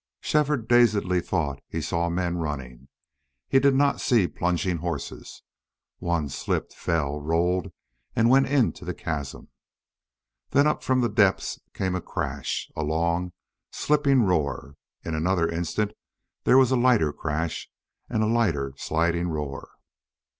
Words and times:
Shefford 0.19 0.67
dazedly 0.67 1.21
thought 1.21 1.61
he 1.67 1.79
saw 1.79 2.09
men 2.09 2.37
running. 2.37 2.87
He 3.47 3.59
did 3.59 3.77
see 4.01 4.25
plunging 4.25 4.77
horses. 4.77 5.43
One 5.99 6.27
slipped, 6.27 6.73
fell, 6.73 7.19
rolled, 7.21 7.71
and 8.15 8.27
went 8.27 8.47
into 8.47 8.83
the 8.83 8.95
chasm. 8.95 9.49
Then 10.49 10.65
up 10.65 10.81
from 10.81 11.01
the 11.01 11.07
depths 11.07 11.59
came 11.75 11.93
a 11.93 12.01
crash, 12.01 12.71
a 12.75 12.81
long, 12.83 13.31
slipping 13.69 14.23
roar. 14.23 14.75
In 15.05 15.13
another 15.13 15.47
instant 15.47 15.91
there 16.45 16.57
was 16.57 16.71
a 16.71 16.75
lighter 16.75 17.13
crash 17.13 17.69
and 18.09 18.23
a 18.23 18.27
lighter 18.27 18.73
sliding 18.77 19.27
roar. 19.29 19.69